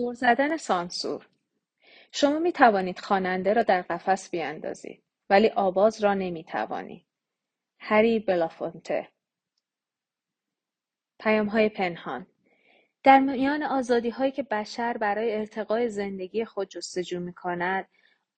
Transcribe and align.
دور 0.00 0.14
زدن 0.14 0.56
سانسور 0.56 1.28
شما 2.12 2.38
می 2.38 2.52
توانید 2.52 2.98
خواننده 2.98 3.52
را 3.52 3.62
در 3.62 3.82
قفس 3.82 4.30
بیاندازید 4.30 5.02
ولی 5.30 5.50
آواز 5.56 6.04
را 6.04 6.14
نمی 6.14 6.44
توانید. 6.44 7.06
هری 7.80 8.18
بلافونته 8.18 9.08
پیام 11.18 11.46
های 11.46 11.68
پنهان 11.68 12.26
در 13.02 13.20
میان 13.20 13.62
آزادی 13.62 14.10
هایی 14.10 14.32
که 14.32 14.42
بشر 14.42 14.96
برای 14.96 15.34
ارتقای 15.34 15.88
زندگی 15.88 16.44
خود 16.44 16.68
جستجو 16.68 17.20
می 17.20 17.34
کند 17.34 17.88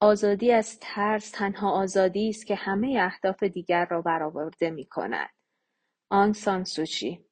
آزادی 0.01 0.53
از 0.53 0.79
ترس 0.81 1.31
تنها 1.31 1.70
آزادی 1.70 2.29
است 2.29 2.47
که 2.47 2.55
همه 2.55 2.98
اهداف 3.01 3.42
دیگر 3.42 3.87
را 3.91 4.03
برآورده 4.03 4.70
می 4.70 4.87
کند. 4.87 5.31
آن 6.11 6.33
سان 6.33 6.65
سوچی 6.65 7.25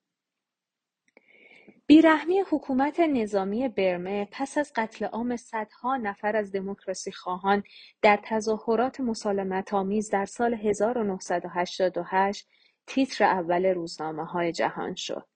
بیرحمی 1.91 2.41
حکومت 2.51 3.01
نظامی 3.01 3.69
برمه 3.69 4.29
پس 4.33 4.59
از 4.59 4.73
قتل 4.77 5.05
عام 5.05 5.37
صدها 5.37 5.97
نفر 5.97 6.37
از 6.37 6.53
دموکراسی 6.53 7.13
خواهان 7.13 7.63
در 8.03 8.19
تظاهرات 8.25 9.01
مسالمت 9.01 9.75
آمیز 9.75 10.11
در 10.11 10.27
سال 10.27 10.55
1988 10.55 12.49
تیتر 12.87 13.25
اول 13.25 13.67
روزنامه 13.67 14.25
های 14.25 14.53
جهان 14.53 14.95
شد. 14.95 15.27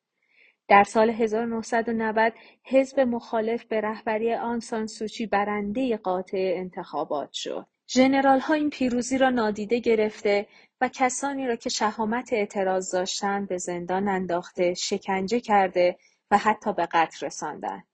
در 0.69 0.85
سال 0.85 1.11
1990 1.11 2.33
حزب 2.65 3.01
مخالف 3.01 3.65
به 3.65 3.81
رهبری 3.81 4.35
آن 4.35 4.61
سان 4.61 4.87
سوچی 4.87 5.27
برنده 5.27 5.97
قاطع 5.97 6.53
انتخابات 6.57 7.33
شد. 7.33 7.67
ژنرال 7.89 8.41
ها 8.41 8.55
این 8.55 8.71
پیروزی 8.71 9.19
را 9.19 9.31
نادیده 9.31 9.79
گرفته 9.79 10.47
و 10.81 10.91
کسانی 10.93 11.47
را 11.47 11.57
که 11.57 11.71
شهامت 11.71 12.33
اعتراض 12.33 12.95
داشتند 12.95 13.49
به 13.49 13.59
زندان 13.59 14.09
انداخته، 14.09 14.75
شکنجه 14.75 15.41
کرده 15.41 15.97
حتی 16.37 16.73
به 16.73 16.87
قتل 16.87 17.27
رساندند. 17.27 17.87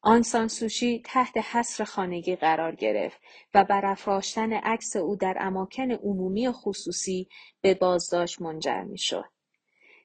آن 0.00 0.22
سان 0.22 0.48
سوچی 0.48 1.02
تحت 1.04 1.36
حصر 1.36 1.84
خانگی 1.84 2.36
قرار 2.36 2.74
گرفت 2.74 3.20
و 3.54 3.64
برافراشتن 3.64 4.52
عکس 4.52 4.96
او 4.96 5.16
در 5.16 5.36
اماکن 5.40 5.90
عمومی 5.90 6.48
و 6.48 6.52
خصوصی 6.52 7.28
به 7.60 7.74
بازداشت 7.74 8.42
منجر 8.42 8.82
می‌شد. 8.82 9.24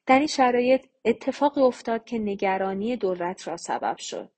در 0.05 0.17
این 0.17 0.27
شرایط 0.27 0.85
اتفاقی 1.05 1.61
افتاد 1.61 2.05
که 2.05 2.19
نگرانی 2.19 2.95
دولت 2.95 3.47
را 3.47 3.57
سبب 3.57 3.97
شد. 3.97 4.31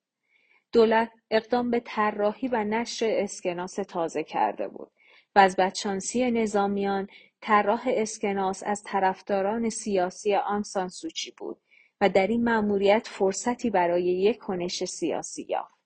دولت 0.71 1.11
اقدام 1.31 1.71
به 1.71 1.79
طراحی 1.79 2.47
و 2.47 2.63
نشر 2.63 3.09
اسکناس 3.09 3.75
تازه 3.75 4.23
کرده 4.23 4.67
بود 4.67 4.91
و 5.35 5.39
از 5.39 5.55
بدشانسی 5.55 6.31
نظامیان 6.31 7.07
طراح 7.41 7.83
اسکناس 7.87 8.63
از 8.65 8.83
طرفداران 8.83 9.69
سیاسی 9.69 10.35
آن 10.35 10.63
سان 10.63 10.89
سوچی 10.89 11.31
بود 11.31 11.61
و 12.01 12.09
در 12.09 12.27
این 12.27 12.43
مأموریت 12.43 13.07
فرصتی 13.07 13.69
برای 13.69 14.03
یک 14.03 14.37
کنش 14.37 14.85
سیاسی 14.85 15.45
یافت. 15.49 15.79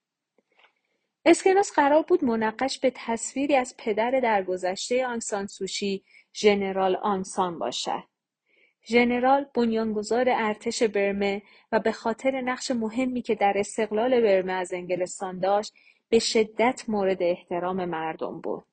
اسکناس 1.26 1.72
قرار 1.72 2.02
بود 2.02 2.24
منقش 2.24 2.80
به 2.80 2.92
تصویری 2.96 3.56
از 3.56 3.76
پدر 3.78 4.12
درگذشته 4.12 5.06
آنسان 5.06 5.48
سوچی 5.48 6.04
ژنرال 6.34 6.96
آنسان 6.96 7.60
باشد. 7.60 8.04
ژنرال 8.88 9.46
بنیانگذار 9.54 10.26
ارتش 10.30 10.84
برمه 10.84 11.42
و 11.72 11.80
به 11.80 11.92
خاطر 11.92 12.42
نقش 12.42 12.72
مهمی 12.72 13.22
که 13.22 13.36
در 13.36 13.54
استقلال 13.56 14.22
برمه 14.22 14.54
از 14.54 14.74
انگلستان 14.74 15.40
داشت 15.40 15.74
به 16.10 16.20
شدت 16.20 16.84
مورد 16.88 17.24
احترام 17.24 17.86
مردم 17.86 18.42
بود. 18.42 18.66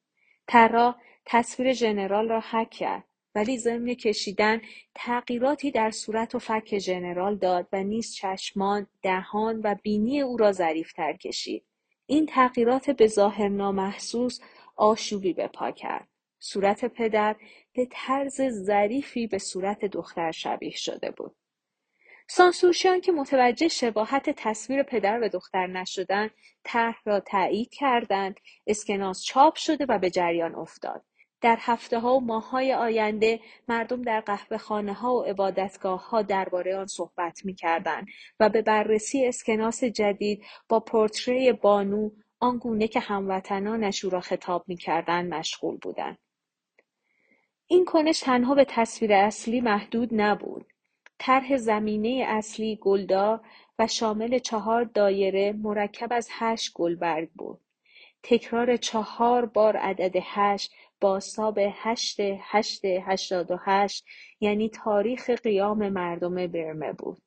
طراح 0.46 0.96
تصویر 1.24 1.72
ژنرال 1.72 2.28
را 2.28 2.40
حک 2.50 2.70
کرد 2.70 3.04
ولی 3.40 3.58
ضمن 3.58 3.94
کشیدن 3.94 4.60
تغییراتی 4.94 5.70
در 5.70 5.90
صورت 5.90 6.34
و 6.34 6.38
فک 6.38 6.78
ژنرال 6.78 7.36
داد 7.36 7.68
و 7.72 7.82
نیز 7.82 8.14
چشمان، 8.14 8.86
دهان 9.02 9.60
و 9.64 9.74
بینی 9.82 10.20
او 10.20 10.36
را 10.36 10.52
ظریفتر 10.52 11.12
کشید. 11.12 11.64
این 12.06 12.26
تغییرات 12.26 12.90
به 12.90 13.06
ظاهر 13.06 13.48
نامحسوس 13.48 14.40
آشوبی 14.76 15.32
به 15.32 15.46
پا 15.48 15.70
کرد. 15.70 16.08
صورت 16.38 16.84
پدر 16.84 17.36
به 17.72 17.88
طرز 17.90 18.42
ظریفی 18.42 19.26
به 19.26 19.38
صورت 19.38 19.84
دختر 19.84 20.30
شبیه 20.30 20.76
شده 20.76 21.10
بود. 21.10 21.36
سانسورشیان 22.28 23.00
که 23.00 23.12
متوجه 23.12 23.68
شباهت 23.68 24.30
تصویر 24.30 24.82
پدر 24.82 25.20
و 25.20 25.28
دختر 25.28 25.66
نشدن 25.66 26.30
طرح 26.64 26.96
را 27.04 27.20
تایید 27.20 27.70
کردند 27.70 28.40
اسکناس 28.66 29.24
چاپ 29.24 29.56
شده 29.56 29.86
و 29.88 29.98
به 29.98 30.10
جریان 30.10 30.54
افتاد 30.54 31.04
در 31.40 31.58
هفته 31.60 31.98
ها 31.98 32.14
و 32.14 32.20
ماه 32.20 32.50
های 32.50 32.74
آینده 32.74 33.40
مردم 33.68 34.02
در 34.02 34.20
قهوه 34.20 34.58
خانه 34.58 34.92
ها 34.92 35.14
و 35.14 35.22
عبادتگاه 35.22 36.08
ها 36.08 36.22
درباره 36.22 36.76
آن 36.76 36.86
صحبت 36.86 37.44
می 37.44 37.54
کردن 37.54 38.06
و 38.40 38.48
به 38.48 38.62
بررسی 38.62 39.26
اسکناس 39.26 39.84
جدید 39.84 40.44
با 40.68 40.80
پورتری 40.80 41.52
بانو 41.52 42.10
آنگونه 42.40 42.88
که 42.88 43.00
هموطنانش 43.00 44.04
او 44.04 44.10
را 44.10 44.20
خطاب 44.20 44.64
می 44.68 44.76
کردن 44.76 45.34
مشغول 45.34 45.76
بودند. 45.76 46.18
این 47.66 47.84
کنش 47.84 48.20
تنها 48.20 48.54
به 48.54 48.64
تصویر 48.64 49.12
اصلی 49.12 49.60
محدود 49.60 50.08
نبود. 50.12 50.66
طرح 51.18 51.56
زمینه 51.56 52.24
اصلی 52.28 52.78
گلدار 52.82 53.40
و 53.78 53.86
شامل 53.86 54.38
چهار 54.38 54.84
دایره 54.84 55.52
مرکب 55.52 56.08
از 56.12 56.28
هشت 56.30 56.72
گلبرگ 56.74 57.30
بود. 57.30 57.60
تکرار 58.22 58.76
چهار 58.76 59.46
بار 59.46 59.76
عدد 59.76 60.16
هشت 60.22 60.72
بازتاب 61.00 61.58
هشت 61.58 62.16
هشت 62.20 62.84
هشتاد 62.84 63.50
و 63.50 63.56
هشت 63.60 64.04
یعنی 64.40 64.68
تاریخ 64.68 65.30
قیام 65.30 65.88
مردم 65.88 66.46
برمه 66.46 66.92
بود. 66.92 67.22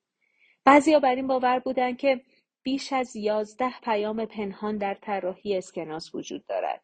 بعضیا 0.64 1.00
بر 1.00 1.14
این 1.14 1.26
باور 1.26 1.58
بودند 1.58 1.96
که 1.96 2.20
بیش 2.62 2.92
از 2.92 3.16
یازده 3.16 3.80
پیام 3.80 4.24
پنهان 4.24 4.78
در 4.78 4.94
طراحی 4.94 5.56
اسکناس 5.56 6.14
وجود 6.14 6.46
دارد. 6.46 6.82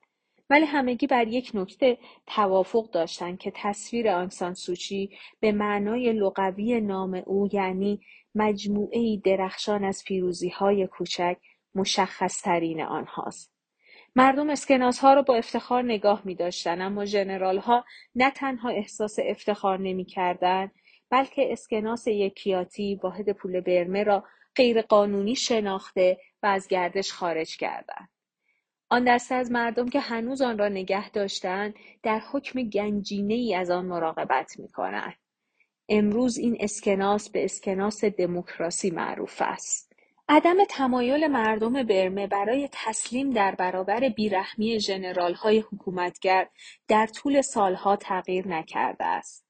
ولی 0.51 0.65
همگی 0.65 1.07
بر 1.07 1.29
یک 1.29 1.51
نکته 1.55 1.99
توافق 2.27 2.91
داشتند 2.91 3.39
که 3.39 3.53
تصویر 3.55 4.09
آنسان 4.09 4.55
سوچی 4.55 5.11
به 5.41 5.53
معنای 5.53 6.13
لغوی 6.13 6.81
نام 6.81 7.23
او 7.27 7.49
یعنی 7.53 8.01
مجموعه 8.35 9.17
درخشان 9.25 9.85
از 9.85 10.05
پیروزی 10.05 10.49
های 10.49 10.87
کوچک 10.87 11.37
مشخص 11.75 12.43
ترین 12.43 12.83
آنهاست. 12.83 13.60
مردم 14.17 14.51
اسکناس 14.51 14.99
ها 14.99 15.15
را 15.15 15.23
با 15.23 15.35
افتخار 15.35 15.83
نگاه 15.83 16.23
می 16.25 16.35
داشتن 16.35 16.81
اما 16.81 17.05
جنرال 17.05 17.59
ها 17.59 17.85
نه 18.15 18.31
تنها 18.31 18.69
احساس 18.69 19.17
افتخار 19.23 19.79
نمی 19.79 20.05
کردن 20.05 20.71
بلکه 21.11 21.53
اسکناس 21.53 22.07
یکیاتی 22.07 23.01
واحد 23.03 23.33
پول 23.33 23.61
برمه 23.61 24.03
را 24.03 24.25
غیرقانونی 24.57 25.37
شناخته 25.37 26.19
و 26.43 26.47
از 26.47 26.69
گردش 26.69 27.13
خارج 27.13 27.57
کردند. 27.57 28.09
آن 28.91 29.05
دسته 29.05 29.35
از 29.35 29.51
مردم 29.51 29.89
که 29.89 30.01
هنوز 30.01 30.43
آن 30.43 30.59
را 30.59 30.69
نگه 30.69 31.11
داشتند 31.11 31.75
در 32.03 32.23
حکم 32.33 32.63
گنجینه 32.63 33.35
ای 33.35 33.55
از 33.55 33.71
آن 33.71 33.87
مراقبت 33.87 34.59
می 34.59 34.69
کنند. 34.69 35.15
امروز 35.89 36.39
این 36.39 36.57
اسکناس 36.61 37.31
به 37.31 37.45
اسکناس 37.45 38.05
دموکراسی 38.05 38.91
معروف 38.91 39.43
است. 39.45 39.90
عدم 40.33 40.65
تمایل 40.65 41.27
مردم 41.27 41.83
برمه 41.83 42.27
برای 42.27 42.69
تسلیم 42.73 43.31
در 43.31 43.55
برابر 43.55 44.09
بیرحمی 44.09 44.79
های 45.37 45.59
حکومتگر 45.59 46.49
در 46.89 47.07
طول 47.07 47.41
سالها 47.41 47.97
تغییر 47.97 48.49
نکرده 48.49 49.05
است. 49.05 49.45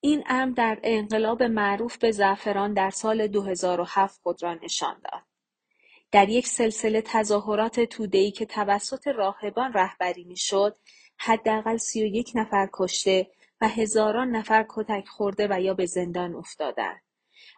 این 0.00 0.24
امر 0.26 0.52
در 0.52 0.78
انقلاب 0.82 1.42
معروف 1.42 1.98
به 1.98 2.10
زعفران 2.10 2.74
در 2.74 2.90
سال 2.90 3.26
2007 3.26 4.20
خود 4.22 4.42
را 4.42 4.54
نشان 4.54 5.00
داد. 5.04 5.22
در 6.12 6.28
یک 6.28 6.46
سلسله 6.46 7.02
تظاهرات 7.02 7.80
توده‌ای 7.80 8.30
که 8.30 8.46
توسط 8.46 9.08
راهبان 9.08 9.72
رهبری 9.72 10.24
می‌شد، 10.24 10.76
حداقل 11.16 11.76
سی 11.76 12.02
و 12.02 12.06
یک 12.06 12.32
نفر 12.34 12.68
کشته 12.72 13.30
و 13.60 13.68
هزاران 13.68 14.30
نفر 14.30 14.66
کتک 14.68 15.08
خورده 15.08 15.48
و 15.50 15.60
یا 15.60 15.74
به 15.74 15.86
زندان 15.86 16.34
افتادند. 16.34 17.02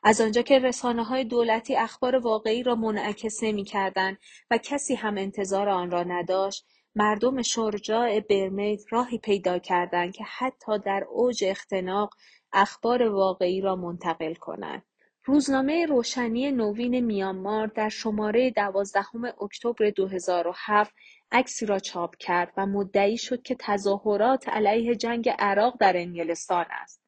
از 0.03 0.21
آنجا 0.21 0.43
که 0.43 0.59
رسانه 0.59 1.05
های 1.05 1.25
دولتی 1.25 1.77
اخبار 1.77 2.17
واقعی 2.17 2.63
را 2.63 2.75
منعکس 2.75 3.43
نمی 3.43 3.65
کردن 3.65 4.17
و 4.51 4.59
کسی 4.59 4.95
هم 4.95 5.19
انتظار 5.19 5.69
آن 5.69 5.91
را 5.91 6.03
نداشت، 6.03 6.67
مردم 6.95 7.43
شرجاع 7.43 8.21
برمید 8.21 8.81
راهی 8.91 9.19
پیدا 9.19 9.59
کردند 9.59 10.15
که 10.15 10.25
حتی 10.25 10.79
در 10.79 11.05
اوج 11.11 11.45
اختناق 11.47 12.15
اخبار 12.53 13.03
واقعی 13.03 13.61
را 13.61 13.77
منتقل 13.77 14.35
کنند. 14.35 14.83
روزنامه 15.25 15.87
روشنی 15.87 16.51
نوین 16.51 17.01
میانمار 17.01 17.67
در 17.67 17.89
شماره 17.89 18.51
دوازدهم 18.51 19.25
اکتبر 19.25 19.91
2007 19.91 20.95
عکسی 21.33 21.67
را 21.67 21.79
چاپ 21.79 22.17
کرد 22.17 22.53
و 22.57 22.67
مدعی 22.67 23.19
شد 23.19 23.43
که 23.43 23.57
تظاهرات 23.59 24.49
علیه 24.49 24.95
جنگ 24.95 25.29
عراق 25.39 25.77
در 25.81 25.97
انگلستان 25.97 26.67
است. 26.71 27.02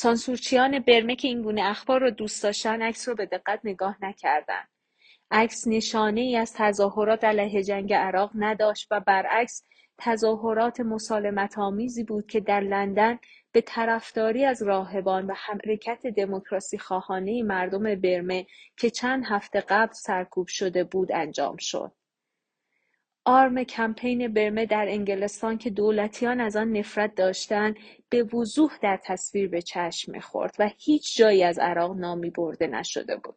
سانسورچیان 0.00 0.78
برمه 0.78 1.16
که 1.16 1.28
این 1.28 1.42
گونه 1.42 1.62
اخبار 1.64 2.00
را 2.00 2.10
دوست 2.10 2.42
داشتن 2.42 2.82
عکس 2.82 3.08
را 3.08 3.14
به 3.14 3.26
دقت 3.26 3.60
نگاه 3.64 3.96
نکردند. 4.04 4.68
عکس 5.30 5.68
نشانه 5.68 6.20
ای 6.20 6.36
از 6.36 6.52
تظاهرات 6.56 7.24
علیه 7.24 7.62
جنگ 7.62 7.92
عراق 7.92 8.30
نداشت 8.34 8.86
و 8.90 9.00
برعکس 9.00 9.64
تظاهرات 9.98 10.80
مسالمت 10.80 11.58
آمیزی 11.58 12.04
بود 12.04 12.26
که 12.26 12.40
در 12.40 12.60
لندن 12.60 13.18
به 13.52 13.60
طرفداری 13.60 14.44
از 14.44 14.62
راهبان 14.62 15.26
و 15.26 15.34
حرکت 15.34 16.06
دموکراسی 16.06 16.78
خواهانه 16.78 17.42
مردم 17.42 17.94
برمه 17.94 18.46
که 18.76 18.90
چند 18.90 19.24
هفته 19.28 19.60
قبل 19.60 19.92
سرکوب 19.92 20.46
شده 20.46 20.84
بود 20.84 21.12
انجام 21.12 21.56
شد. 21.56 21.92
آرم 23.24 23.64
کمپین 23.64 24.32
برمه 24.34 24.66
در 24.66 24.86
انگلستان 24.88 25.58
که 25.58 25.70
دولتیان 25.70 26.40
از 26.40 26.56
آن 26.56 26.72
نفرت 26.72 27.14
داشتند 27.14 27.76
به 28.08 28.22
وضوح 28.22 28.78
در 28.82 29.00
تصویر 29.04 29.48
به 29.48 29.62
چشم 29.62 30.12
می‌خورد 30.12 30.56
و 30.58 30.70
هیچ 30.78 31.18
جایی 31.18 31.44
از 31.44 31.58
عراق 31.58 31.96
نامی 31.96 32.30
برده 32.30 32.66
نشده 32.66 33.16
بود. 33.16 33.36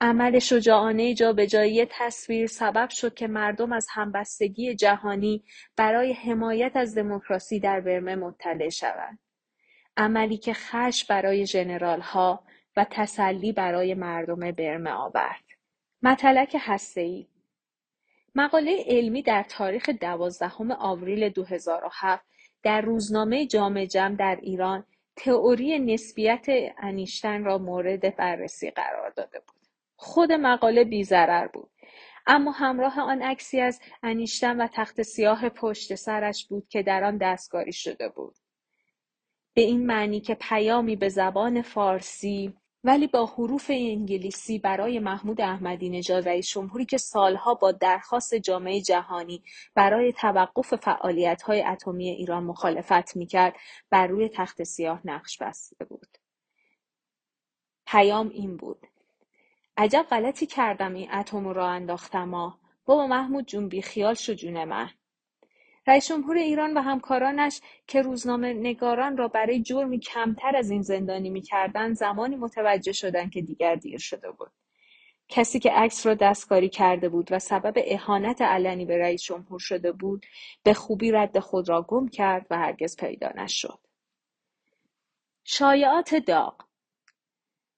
عمل 0.00 0.38
شجاعانه 0.38 1.14
جابجایی 1.14 1.86
تصویر 1.90 2.46
سبب 2.46 2.88
شد 2.88 3.14
که 3.14 3.26
مردم 3.26 3.72
از 3.72 3.86
همبستگی 3.90 4.74
جهانی 4.74 5.44
برای 5.76 6.12
حمایت 6.12 6.72
از 6.74 6.94
دموکراسی 6.94 7.60
در 7.60 7.80
برمه 7.80 8.16
مطلع 8.16 8.68
شوند. 8.68 9.18
عملی 9.96 10.36
که 10.36 10.52
خش 10.52 11.04
برای 11.04 11.46
ها 12.00 12.44
و 12.76 12.86
تسلی 12.90 13.52
برای 13.52 13.94
مردم 13.94 14.50
برمه 14.50 14.90
آورد. 14.90 15.44
مطلق 16.02 16.48
هسته‌ای 16.58 17.26
مقاله 18.38 18.84
علمی 18.86 19.22
در 19.22 19.42
تاریخ 19.42 19.88
دوازدهم 19.88 20.72
آوریل 20.72 21.28
2007 21.28 22.24
در 22.62 22.80
روزنامه 22.80 23.46
جامع 23.46 23.86
جمع 23.86 24.16
در 24.16 24.38
ایران 24.42 24.84
تئوری 25.16 25.78
نسبیت 25.78 26.46
انیشتن 26.78 27.44
را 27.44 27.58
مورد 27.58 28.16
بررسی 28.16 28.70
قرار 28.70 29.10
داده 29.10 29.38
بود. 29.38 29.56
خود 29.96 30.32
مقاله 30.32 30.84
بیضرر 30.84 31.46
بود 31.46 31.70
اما 32.26 32.50
همراه 32.50 33.00
آن 33.00 33.22
عکسی 33.22 33.60
از 33.60 33.80
انیشتن 34.02 34.60
و 34.60 34.68
تخت 34.72 35.02
سیاه 35.02 35.48
پشت 35.48 35.94
سرش 35.94 36.46
بود 36.46 36.68
که 36.68 36.82
در 36.82 37.04
آن 37.04 37.18
دستکاری 37.18 37.72
شده 37.72 38.08
بود 38.08 38.34
به 39.54 39.60
این 39.60 39.86
معنی 39.86 40.20
که 40.20 40.34
پیامی 40.34 40.96
به 40.96 41.08
زبان 41.08 41.62
فارسی 41.62 42.54
ولی 42.84 43.06
با 43.06 43.26
حروف 43.26 43.70
انگلیسی 43.74 44.58
برای 44.58 44.98
محمود 44.98 45.40
احمدی 45.40 45.88
نژاد 45.88 46.28
رئیس 46.28 46.48
جمهوری 46.48 46.84
که 46.84 46.98
سالها 46.98 47.54
با 47.54 47.72
درخواست 47.72 48.34
جامعه 48.34 48.80
جهانی 48.80 49.42
برای 49.74 50.12
توقف 50.12 50.74
فعالیت‌های 50.74 51.62
اتمی 51.62 52.08
ایران 52.10 52.44
مخالفت 52.44 53.16
می‌کرد 53.16 53.56
بر 53.90 54.06
روی 54.06 54.28
تخت 54.28 54.62
سیاه 54.62 55.00
نقش 55.04 55.38
بسته 55.42 55.84
بود. 55.84 56.18
پیام 57.86 58.28
این 58.28 58.56
بود 58.56 58.86
عجب 59.76 60.06
غلطی 60.10 60.46
کردم 60.46 60.94
این 60.94 61.14
اتم 61.14 61.48
را 61.48 61.68
انداختما 61.68 62.58
بابا 62.84 63.06
محمود 63.06 63.46
جون 63.46 63.68
بیخیال 63.68 64.14
شو 64.14 64.34
جون 64.34 64.64
من 64.64 64.90
رئیس 65.88 66.08
جمهور 66.08 66.36
ایران 66.36 66.76
و 66.76 66.80
همکارانش 66.80 67.60
که 67.86 68.02
روزنامه 68.02 68.52
نگاران 68.52 69.16
را 69.16 69.28
برای 69.28 69.62
جرمی 69.62 69.98
کمتر 69.98 70.56
از 70.56 70.70
این 70.70 70.82
زندانی 70.82 71.30
می‌کردند 71.30 71.96
زمانی 71.96 72.36
متوجه 72.36 72.92
شدند 72.92 73.30
که 73.30 73.42
دیگر 73.42 73.74
دیر 73.74 73.98
شده 73.98 74.30
بود. 74.30 74.50
کسی 75.28 75.58
که 75.58 75.70
عکس 75.70 76.06
را 76.06 76.14
دستکاری 76.14 76.68
کرده 76.68 77.08
بود 77.08 77.28
و 77.32 77.38
سبب 77.38 77.74
اهانت 77.76 78.42
علنی 78.42 78.84
به 78.84 78.98
رئیس 78.98 79.22
جمهور 79.22 79.60
شده 79.60 79.92
بود 79.92 80.26
به 80.62 80.74
خوبی 80.74 81.12
رد 81.12 81.38
خود 81.38 81.68
را 81.68 81.82
گم 81.82 82.08
کرد 82.08 82.46
و 82.50 82.58
هرگز 82.58 82.96
پیدا 82.96 83.30
نشد. 83.34 83.78
شایعات 85.44 86.14
داغ 86.14 86.64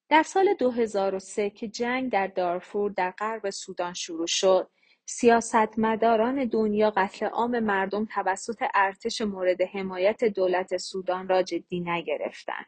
در 0.09 0.23
سال 0.23 0.55
2003 0.55 1.51
که 1.51 1.69
جنگ 1.69 2.13
در 2.13 2.27
دارفور 2.27 2.91
در 2.91 3.11
غرب 3.11 3.51
سودان 3.51 3.95
شروع 3.95 4.27
شد، 4.27 4.71
سیاستمداران 5.05 6.45
دنیا 6.45 6.91
قتل 6.97 7.27
عام 7.27 7.61
مردم 7.61 8.05
توسط 8.05 8.65
ارتش 8.75 9.21
مورد 9.21 9.63
حمایت 9.63 10.25
دولت 10.25 10.77
سودان 10.77 11.29
را 11.29 11.43
جدی 11.43 11.81
نگرفتند. 11.81 12.67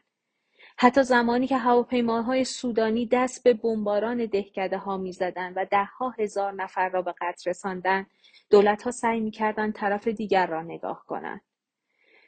حتی 0.77 1.03
زمانی 1.03 1.47
که 1.47 1.57
هواپیماهای 1.57 2.43
سودانی 2.43 3.05
دست 3.05 3.43
به 3.43 3.53
بمباران 3.53 4.25
دهکده 4.25 4.77
ها 4.77 4.97
می 4.97 5.11
زدن 5.11 5.53
و 5.53 5.65
دهها 5.65 6.09
هزار 6.09 6.51
نفر 6.51 6.89
را 6.89 7.01
به 7.01 7.13
قتل 7.21 7.49
رساندن، 7.49 8.05
دولت 8.49 8.83
ها 8.83 8.91
سعی 8.91 9.19
می 9.19 9.31
کردن 9.31 9.71
طرف 9.71 10.07
دیگر 10.07 10.47
را 10.47 10.61
نگاه 10.61 11.05
کنند. 11.07 11.41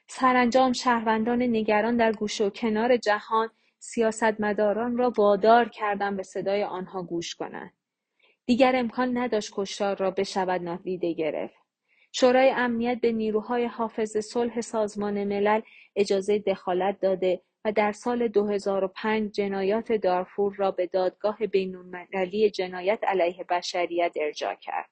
سرانجام 0.08 0.74
شهروندان 0.74 1.42
نگران 1.42 1.98
در 1.98 2.12
گوشه 2.12 2.46
و 2.46 2.50
کنار 2.50 2.98
جهان 2.98 3.50
سیاستمداران 3.80 4.98
را 4.98 5.14
وادار 5.18 5.70
کردند 5.70 6.18
به 6.18 6.24
صدای 6.24 6.64
آنها 6.64 7.04
گوش 7.04 7.36
کنند. 7.36 7.74
دیگر 8.46 8.76
امکان 8.76 9.18
نداشت 9.18 9.52
کشتار 9.56 9.98
را 9.98 10.12
بشود 10.12 10.62
نادیده 10.62 11.14
گرفت. 11.14 11.56
شورای 12.12 12.50
امنیت 12.50 13.02
به 13.02 13.12
نیروهای 13.12 13.66
حافظ 13.66 14.18
صلح 14.18 14.62
سازمان 14.62 15.24
ملل 15.24 15.62
اجازه 15.96 16.40
دخالت 16.40 17.00
داده 17.00 17.42
و 17.66 17.72
در 17.72 17.92
سال 17.92 18.28
2005 18.28 19.32
جنایات 19.32 19.92
دارفور 19.92 20.56
را 20.56 20.72
به 20.72 20.88
دادگاه 20.88 21.38
بین‌المللی 21.38 22.50
جنایت 22.50 23.00
علیه 23.04 23.46
بشریت 23.50 24.14
ارجاع 24.16 24.56
کرد. 24.56 24.90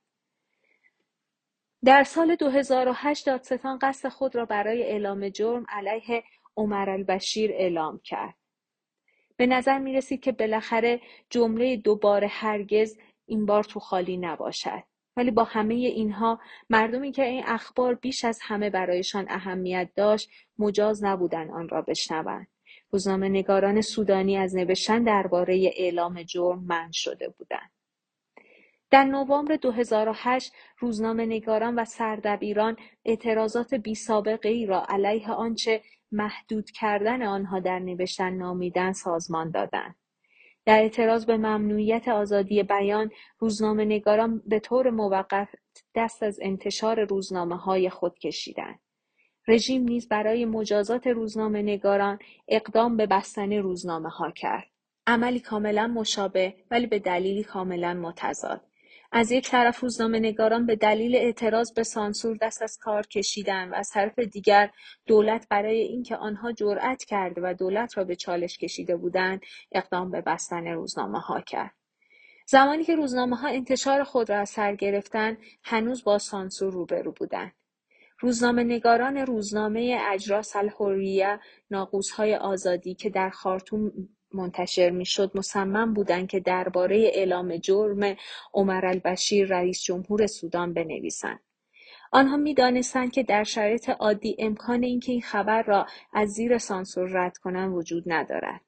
در 1.86 2.04
سال 2.04 2.36
2008 2.36 3.26
دادستان 3.26 3.80
قصد 3.82 4.10
خود 4.10 4.36
را 4.36 4.46
برای 4.46 4.84
اعلام 4.84 5.30
جرم 5.30 5.66
علیه 5.70 6.24
عمر 6.58 6.90
البشیر 6.90 7.52
اعلام 7.52 8.00
کرد. 8.04 8.36
به 9.38 9.48
نظر 9.48 9.80
می 9.80 9.94
رسید 9.94 10.22
که 10.22 10.32
بالاخره 10.32 11.02
جمله 11.30 11.78
دوباره 11.78 12.28
هرگز 12.28 12.98
این 13.26 13.46
بار 13.46 13.64
تو 13.64 13.80
خالی 13.80 14.18
نباشد. 14.18 14.84
ولی 15.18 15.32
با 15.32 15.44
همه 15.44 15.74
اینها 15.74 16.40
مردمی 16.70 17.12
که 17.12 17.24
این 17.24 17.44
اخبار 17.48 17.96
بیش 17.96 18.26
از 18.26 18.40
همه 18.42 18.70
برایشان 18.70 19.26
اهمیت 19.30 19.90
داشت 19.96 20.30
مجاز 20.60 21.04
نبودن 21.04 21.52
آن 21.52 21.70
را 21.70 21.82
بشنوند. 21.82 22.48
روزنامه 22.92 23.30
نگاران 23.30 23.82
سودانی 23.82 24.38
از 24.38 24.56
نوشتن 24.56 25.04
درباره 25.04 25.72
اعلام 25.76 26.24
جرم 26.24 26.64
منع 26.64 26.92
شده 26.92 27.30
بودند. 27.30 27.72
در 28.92 29.04
نوامبر 29.04 29.56
2008 29.56 30.54
روزنامه 30.80 31.26
نگاران 31.26 31.80
و 31.80 31.86
سردبیران 31.86 32.78
اعتراضات 33.06 33.74
بی 33.74 33.96
سابقه 33.96 34.50
ای 34.50 34.66
را 34.66 34.86
علیه 34.90 35.32
آنچه 35.32 35.82
محدود 36.12 36.72
کردن 36.72 37.22
آنها 37.24 37.60
در 37.60 37.80
نوشتن 37.80 38.34
نامیدن 38.34 38.92
سازمان 38.92 39.52
دادند. 39.52 39.96
در 40.66 40.80
اعتراض 40.82 41.26
به 41.26 41.38
ممنوعیت 41.38 42.08
آزادی 42.08 42.64
بیان 42.64 43.12
روزنامه 43.40 43.86
نگاران 43.86 44.42
به 44.46 44.60
طور 44.60 44.90
موقت 44.90 45.48
دست 45.96 46.24
از 46.24 46.40
انتشار 46.42 47.06
روزنامه 47.06 47.58
های 47.58 47.90
خود 47.90 48.20
کشیدند. 48.20 48.80
رژیم 49.48 49.84
نیز 49.84 50.08
برای 50.08 50.46
مجازات 50.46 51.08
روزنامه 51.08 51.62
نگاران 51.62 52.20
اقدام 52.48 52.98
به 52.98 53.06
بستن 53.06 53.54
روزنامه 53.54 54.10
ها 54.10 54.32
کرد. 54.32 54.68
عملی 55.08 55.40
کاملا 55.40 55.88
مشابه 55.88 56.56
ولی 56.72 56.88
به 56.88 57.00
دلیلی 57.00 57.44
کاملا 57.44 57.94
متضاد. 57.94 58.62
از 59.16 59.32
یک 59.32 59.50
طرف 59.50 59.84
نگاران 60.00 60.66
به 60.66 60.76
دلیل 60.76 61.16
اعتراض 61.16 61.74
به 61.74 61.84
سانسور 61.84 62.38
دست 62.42 62.62
از 62.62 62.78
کار 62.82 63.08
کشیدن 63.08 63.70
و 63.70 63.76
از 63.76 63.90
طرف 63.90 64.20
دیگر 64.20 64.72
دولت 65.06 65.48
برای 65.50 65.80
اینکه 65.82 66.16
آنها 66.16 66.52
جرأت 66.52 67.04
کرده 67.04 67.42
و 67.44 67.54
دولت 67.54 67.98
را 67.98 68.04
به 68.04 68.16
چالش 68.16 68.58
کشیده 68.58 68.96
بودند 68.98 69.42
اقدام 69.72 70.12
به 70.12 70.22
بستن 70.22 70.68
روزنامه 70.68 71.20
ها 71.20 71.42
کرد. 71.42 71.72
زمانی 72.48 72.84
که 72.84 72.96
روزنامه 72.96 73.36
ها 73.36 73.48
انتشار 73.48 74.04
خود 74.04 74.30
را 74.30 74.40
از 74.40 74.50
سر 74.50 74.76
گرفتن 74.76 75.38
هنوز 75.64 76.04
با 76.04 76.18
سانسور 76.18 76.74
روبرو 76.74 77.12
بودند. 77.12 77.52
روزنامه 78.20 78.64
نگاران 78.64 79.18
روزنامه 79.18 80.02
اجراس 80.12 80.56
الحریه 80.56 81.40
ناقوس 81.72 82.12
های 82.12 82.36
آزادی 82.36 82.96
که 82.96 83.10
در 83.10 83.30
خارتوم 83.30 83.92
منتشر 84.36 84.90
می‌شد 84.90 85.32
مصمم 85.36 85.94
بودند 85.94 86.28
که 86.28 86.40
درباره 86.40 87.12
اعلام 87.14 87.58
جرم 87.58 88.16
عمر 88.54 88.86
البشیر 88.86 89.48
رئیس 89.48 89.84
جمهور 89.84 90.28
سودان 90.28 90.74
بنویسند. 90.74 91.40
آنها 92.12 92.38
می‌دانستند 92.38 93.12
که 93.12 93.24
در 93.24 93.44
شرایط 93.44 93.90
عادی 93.90 94.36
امکان 94.40 94.84
اینکه 94.84 95.12
این 95.12 95.22
خبر 95.22 95.64
را 95.64 95.86
از 96.14 96.30
زیر 96.30 96.58
سانسور 96.58 97.10
رد 97.12 97.38
کنند 97.38 97.74
وجود 97.74 98.04
ندارد. 98.08 98.62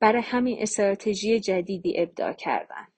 برای 0.00 0.22
همین 0.22 0.56
استراتژی 0.60 1.40
جدیدی 1.40 1.94
ابداع 1.96 2.32
کردند. 2.32 2.92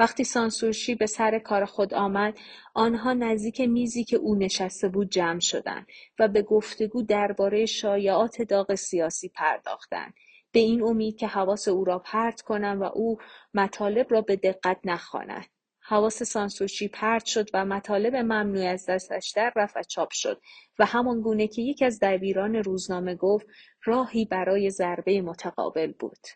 وقتی 0.00 0.24
سانسورشی 0.24 0.94
به 0.94 1.06
سر 1.06 1.38
کار 1.38 1.64
خود 1.64 1.94
آمد 1.94 2.38
آنها 2.74 3.12
نزدیک 3.12 3.60
میزی 3.60 4.04
که 4.04 4.16
او 4.16 4.34
نشسته 4.34 4.88
بود 4.88 5.10
جمع 5.10 5.40
شدند 5.40 5.86
و 6.18 6.28
به 6.28 6.42
گفتگو 6.42 7.02
درباره 7.02 7.66
شایعات 7.66 8.42
داغ 8.42 8.74
سیاسی 8.74 9.28
پرداختند 9.28 10.14
به 10.52 10.60
این 10.60 10.82
امید 10.82 11.16
که 11.16 11.26
حواس 11.26 11.68
او 11.68 11.84
را 11.84 11.98
پرت 11.98 12.42
کنم 12.42 12.80
و 12.80 12.84
او 12.84 13.18
مطالب 13.54 14.06
را 14.10 14.20
به 14.20 14.36
دقت 14.36 14.80
نخواند 14.84 15.46
حواس 15.80 16.22
سانسورچی 16.22 16.88
پرت 16.88 17.24
شد 17.24 17.48
و 17.54 17.64
مطالب 17.64 18.16
ممنوع 18.16 18.66
از 18.66 18.86
دستش 18.86 19.32
در 19.36 19.52
رفت 19.56 19.76
و 19.76 19.82
چاپ 19.82 20.10
شد 20.12 20.40
و 20.78 20.86
همان 20.86 21.20
گونه 21.20 21.46
که 21.46 21.62
یکی 21.62 21.84
از 21.84 21.98
دبیران 22.02 22.56
روزنامه 22.56 23.14
گفت 23.14 23.46
راهی 23.84 24.24
برای 24.24 24.70
ضربه 24.70 25.22
متقابل 25.22 25.92
بود 25.92 26.26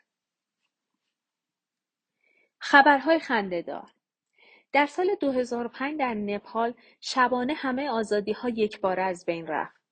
خبرهای 2.59 3.19
خندهدار 3.19 3.91
در 4.73 4.87
سال 4.87 5.07
2005 5.21 5.99
در 5.99 6.15
نپال 6.15 6.75
شبانه 7.01 7.55
همه 7.55 7.89
آزادی 7.89 8.33
ها 8.33 8.49
یک 8.49 8.81
بار 8.81 9.01
از 9.01 9.25
بین 9.25 9.47
رفت. 9.47 9.84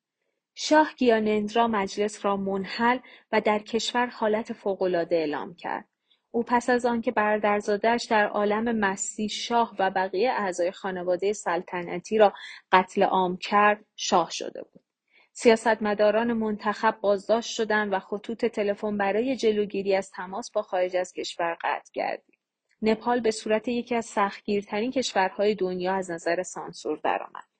شاه 0.54 0.94
گیانندرا 0.96 1.68
مجلس 1.68 2.24
را 2.24 2.36
منحل 2.36 2.98
و 3.32 3.40
در 3.40 3.58
کشور 3.58 4.06
حالت 4.06 4.52
فوقالعاده 4.52 5.16
اعلام 5.16 5.54
کرد. 5.54 5.88
او 6.30 6.42
پس 6.42 6.70
از 6.70 6.86
آنکه 6.86 7.12
برادرزادهاش 7.12 8.04
در 8.04 8.26
عالم 8.26 8.76
مستی 8.78 9.28
شاه 9.28 9.76
و 9.78 9.90
بقیه 9.90 10.30
اعضای 10.30 10.72
خانواده 10.72 11.32
سلطنتی 11.32 12.18
را 12.18 12.32
قتل 12.72 13.02
عام 13.02 13.36
کرد 13.36 13.84
شاه 13.96 14.30
شده 14.30 14.62
بود. 14.62 14.82
سیاستمداران 15.32 16.32
منتخب 16.32 16.98
بازداشت 17.00 17.54
شدند 17.54 17.92
و 17.92 17.98
خطوط 17.98 18.44
تلفن 18.44 18.96
برای 18.96 19.36
جلوگیری 19.36 19.94
از 19.94 20.10
تماس 20.10 20.50
با 20.50 20.62
خارج 20.62 20.96
از 20.96 21.12
کشور 21.12 21.56
قطع 21.62 21.90
گردید 21.92 22.38
نپال 22.82 23.20
به 23.20 23.30
صورت 23.30 23.68
یکی 23.68 23.94
از 23.94 24.06
سختگیرترین 24.06 24.90
کشورهای 24.90 25.54
دنیا 25.54 25.94
از 25.94 26.10
نظر 26.10 26.42
سانسور 26.42 27.00
درآمد. 27.04 27.51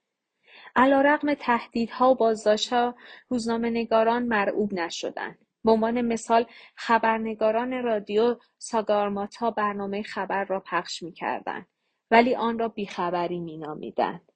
علیرغم 0.76 1.34
تهدیدها 1.34 2.10
و 2.10 2.14
بازداشتها 2.14 2.94
روزنامهنگاران 3.28 4.22
مرعوب 4.22 4.74
نشدند. 4.74 5.38
به 5.64 5.70
عنوان 5.70 6.00
مثال 6.00 6.46
خبرنگاران 6.76 7.82
رادیو 7.82 8.36
ساگارماتا 8.58 9.50
برنامه 9.50 10.02
خبر 10.02 10.44
را 10.44 10.60
پخش 10.60 11.02
می‌کردند 11.02 11.66
ولی 12.10 12.34
آن 12.34 12.58
را 12.58 12.68
بیخبری 12.68 13.40
مینامیدند. 13.40 14.32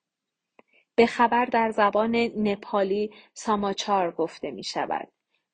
به 0.95 1.07
خبر 1.07 1.45
در 1.45 1.71
زبان 1.71 2.17
نپالی 2.17 3.11
ساماچار 3.35 4.11
گفته 4.11 4.51
می 4.51 4.65
شود 4.65 5.09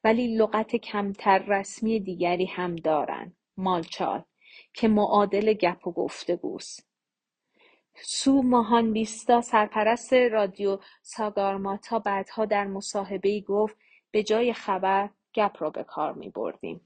ولی 0.05 0.37
لغت 0.37 0.77
کمتر 0.77 1.39
رسمی 1.39 2.01
دیگری 2.01 2.47
هم 2.47 2.77
دارند. 2.77 3.37
مالچال 3.57 4.23
که 4.75 4.89
معادل 4.89 5.53
گپ 5.53 5.87
و 5.87 5.93
گفتگوست. 5.93 6.92
سو 8.01 8.43
ماهان 8.43 8.93
بیستا 8.93 9.41
سرپرست 9.41 10.13
رادیو 10.13 10.79
ساگارماتا 11.03 11.99
بعدها 11.99 12.45
در 12.45 12.67
مصاحبه 12.67 13.41
گفت 13.41 13.77
به 14.11 14.23
جای 14.23 14.53
خبر 14.53 15.11
گپ 15.35 15.57
را 15.63 15.71
به 15.71 15.85
کار 15.85 16.13
می 16.13 16.31
بردیم. 16.31 16.81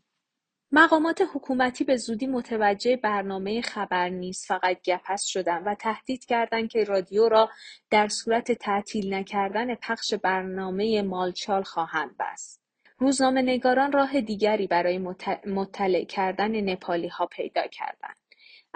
مقامات 0.72 1.22
حکومتی 1.34 1.84
به 1.84 1.96
زودی 1.96 2.26
متوجه 2.26 2.96
برنامه 2.96 3.60
خبر 3.60 4.08
نیست 4.08 4.46
فقط 4.46 4.82
گپس 4.82 5.25
شدن 5.25 5.62
و 5.62 5.75
تهدید 5.75 6.25
کردند 6.25 6.68
که 6.68 6.84
رادیو 6.84 7.28
را 7.28 7.50
در 7.90 8.08
صورت 8.08 8.52
تعطیل 8.52 9.14
نکردن 9.14 9.75
پخش 9.75 10.14
برنامه 10.14 11.02
مالچال 11.02 11.62
خواهند 11.62 12.16
بست. 12.20 12.62
روزنامه 12.98 13.42
نگاران 13.42 13.92
راه 13.92 14.20
دیگری 14.20 14.66
برای 14.66 14.98
مطلع 15.46 16.04
کردن 16.04 16.60
نپالی 16.60 17.08
ها 17.08 17.26
پیدا 17.26 17.66
کردند. 17.66 18.25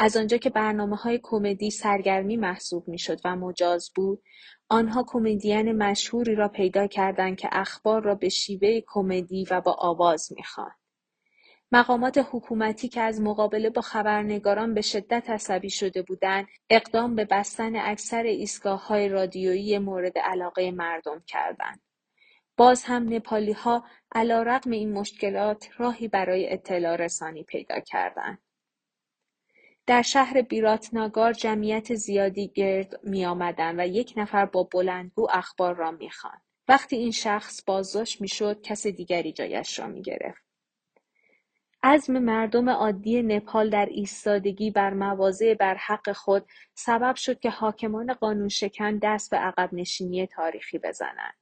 از 0.03 0.17
آنجا 0.17 0.37
که 0.37 0.51
برنامه 0.51 0.97
های 0.97 1.21
کمدی 1.23 1.71
سرگرمی 1.71 2.37
محسوب 2.37 2.89
می‌شد 2.89 3.21
و 3.25 3.37
مجاز 3.37 3.91
بود 3.95 4.23
آنها 4.69 5.05
کمدین 5.09 5.73
مشهوری 5.73 6.35
را 6.35 6.49
پیدا 6.49 6.87
کردند 6.87 7.37
که 7.37 7.49
اخبار 7.53 8.03
را 8.03 8.15
به 8.15 8.29
شیوه 8.29 8.81
کمدی 8.87 9.47
و 9.51 9.61
با 9.61 9.73
آواز 9.73 10.33
می‌خواند 10.37 10.77
مقامات 11.73 12.27
حکومتی 12.31 12.89
که 12.89 13.01
از 13.01 13.21
مقابله 13.21 13.71
با 13.71 13.83
خبرنگاران 13.83 14.75
به 14.75 14.81
شدت 14.81 15.31
عصبی 15.31 15.71
شده 15.71 16.03
بودند 16.03 16.47
اقدام 16.71 17.15
به 17.15 17.25
بستن 17.25 17.77
اکثر 17.77 18.23
ایستگاه 18.23 18.87
های 18.87 19.09
رادیویی 19.09 19.79
مورد 19.79 20.19
علاقه 20.19 20.71
مردم 20.71 21.23
کردند 21.27 21.81
باز 22.57 22.85
هم 22.85 23.15
نپالی 23.15 23.53
ها 23.53 23.85
علا 24.13 24.61
این 24.67 24.93
مشکلات 24.93 25.69
راهی 25.79 26.09
برای 26.09 26.53
اطلاع 26.53 26.97
رسانی 26.97 27.43
پیدا 27.43 27.81
کردند. 27.81 28.39
در 29.87 30.03
شهر 30.03 30.43
بیراتناگار 30.43 31.33
جمعیت 31.33 31.95
زیادی 31.95 32.49
گرد 32.49 33.01
آمدن 33.27 33.81
و 33.81 33.87
یک 33.87 34.15
نفر 34.17 34.47
با 34.47 34.63
بلندگو 34.63 35.29
اخبار 35.33 35.75
را 35.75 35.91
می‌خواند 35.91 36.43
وقتی 36.69 36.97
این 36.97 37.11
شخص 37.11 37.65
بازداشت 37.67 38.21
می‌شد 38.21 38.63
کس 38.63 38.87
دیگری 38.87 39.33
جایش 39.33 39.79
را 39.79 39.87
می‌گرفت 39.87 40.43
عزم 41.83 42.19
مردم 42.19 42.71
عادی 42.71 43.23
نپال 43.23 43.71
در 43.71 43.87
ایستادگی 43.87 44.71
بر 44.71 44.95
مواضع 44.95 45.55
بر 45.55 45.75
حق 45.75 46.13
خود 46.13 46.47
سبب 46.75 47.15
شد 47.15 47.41
که 47.41 47.51
حاکمان 47.51 48.15
قانون 48.15 48.49
شکن 48.49 48.99
دست 48.99 49.31
به 49.31 49.37
عقب 49.37 49.69
نشینی 49.73 50.27
تاریخی 50.27 50.79
بزنند. 50.79 51.35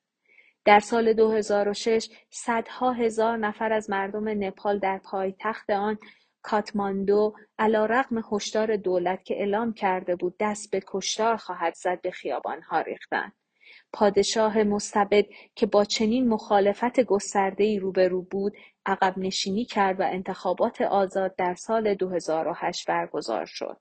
در 0.65 0.81
سال 0.81 1.13
2006 1.13 2.09
صدها 2.31 2.93
هزار 2.93 3.37
نفر 3.37 3.73
از 3.73 3.91
مردم 3.91 4.29
نپال 4.45 4.79
در 4.79 4.99
پایتخت 4.99 5.71
آن 5.71 5.99
کاتماندو 6.43 7.35
علیرغم 7.59 8.25
هشدار 8.33 8.77
دولت 8.77 9.25
که 9.25 9.35
اعلام 9.35 9.73
کرده 9.73 10.17
بود 10.17 10.35
دست 10.41 10.71
به 10.71 10.83
کشتار 10.87 11.37
خواهد 11.37 11.75
زد 11.75 12.01
به 12.01 12.11
خیابانها 12.11 12.81
ریختند 12.81 13.33
پادشاه 13.93 14.63
مستبد 14.63 15.25
که 15.55 15.67
با 15.67 15.85
چنین 15.85 16.29
مخالفت 16.29 17.01
گستردهای 17.01 17.79
روبرو 17.79 18.23
بود 18.23 18.53
عقب 18.87 19.19
نشینی 19.19 19.65
کرد 19.65 20.01
و 20.01 20.03
انتخابات 20.03 20.81
آزاد 20.81 21.37
در 21.37 21.55
سال 21.55 21.95
2008 21.95 22.87
برگزار 22.87 23.47
شد. 23.47 23.81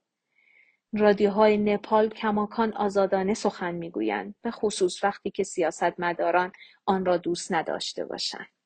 رادیوهای 0.94 1.58
نپال 1.58 2.10
کماکان 2.10 2.74
آزادانه 2.74 3.34
سخن 3.34 3.76
می‌گویند 3.76 4.36
به 4.42 4.52
خصوص 4.52 5.04
وقتی 5.04 5.32
که 5.32 5.44
سیاستمداران 5.44 6.52
آن 6.86 7.06
را 7.06 7.18
دوست 7.18 7.54
نداشته 7.54 8.06
باشند. 8.06 8.57